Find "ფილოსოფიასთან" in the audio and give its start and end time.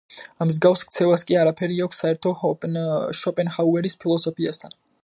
4.07-4.79